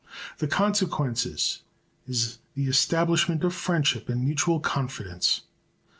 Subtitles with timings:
[0.39, 1.61] The consequences
[2.07, 5.41] is the establishment of friendship and mutual confidence.